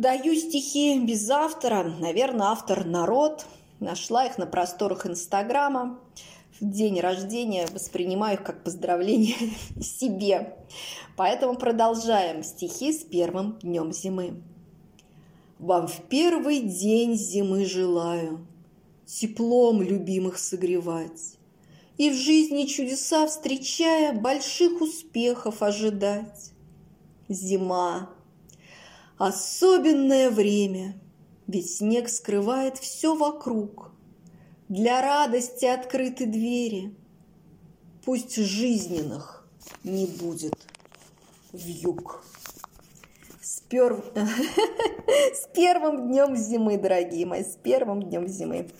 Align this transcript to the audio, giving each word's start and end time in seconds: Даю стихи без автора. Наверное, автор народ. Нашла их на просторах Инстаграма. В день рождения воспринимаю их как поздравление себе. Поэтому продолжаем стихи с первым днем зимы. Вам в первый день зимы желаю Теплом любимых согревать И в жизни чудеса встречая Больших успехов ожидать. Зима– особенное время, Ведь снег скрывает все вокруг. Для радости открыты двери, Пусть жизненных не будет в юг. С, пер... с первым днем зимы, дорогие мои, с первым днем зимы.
Даю 0.00 0.34
стихи 0.34 0.98
без 0.98 1.28
автора. 1.28 1.82
Наверное, 1.82 2.46
автор 2.46 2.86
народ. 2.86 3.44
Нашла 3.80 4.24
их 4.24 4.38
на 4.38 4.46
просторах 4.46 5.04
Инстаграма. 5.04 6.00
В 6.58 6.64
день 6.64 6.98
рождения 7.00 7.66
воспринимаю 7.70 8.38
их 8.38 8.42
как 8.42 8.64
поздравление 8.64 9.36
себе. 9.82 10.56
Поэтому 11.18 11.54
продолжаем 11.54 12.42
стихи 12.42 12.94
с 12.94 13.04
первым 13.04 13.58
днем 13.58 13.92
зимы. 13.92 14.42
Вам 15.58 15.86
в 15.86 16.00
первый 16.08 16.60
день 16.60 17.14
зимы 17.14 17.66
желаю 17.66 18.46
Теплом 19.04 19.82
любимых 19.82 20.38
согревать 20.38 21.36
И 21.98 22.08
в 22.08 22.14
жизни 22.14 22.64
чудеса 22.64 23.26
встречая 23.26 24.18
Больших 24.18 24.80
успехов 24.80 25.62
ожидать. 25.62 26.52
Зима– 27.28 28.08
особенное 29.20 30.30
время, 30.30 30.98
Ведь 31.46 31.76
снег 31.76 32.08
скрывает 32.08 32.78
все 32.78 33.14
вокруг. 33.14 33.92
Для 34.68 35.02
радости 35.02 35.66
открыты 35.66 36.26
двери, 36.26 36.94
Пусть 38.04 38.36
жизненных 38.36 39.46
не 39.84 40.06
будет 40.06 40.56
в 41.52 41.66
юг. 41.66 42.24
С, 43.42 43.60
пер... 43.60 44.02
с 45.34 45.48
первым 45.54 46.08
днем 46.08 46.34
зимы, 46.34 46.78
дорогие 46.78 47.26
мои, 47.26 47.44
с 47.44 47.56
первым 47.62 48.02
днем 48.02 48.26
зимы. 48.26 48.70